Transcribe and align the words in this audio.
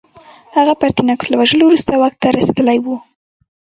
هغه 0.57 0.73
پرتیناکس 0.81 1.25
له 1.29 1.35
وژلو 1.41 1.63
وروسته 1.67 1.91
واک 2.01 2.13
ته 2.21 2.27
رسېدلی 2.37 2.77
و 2.81 2.85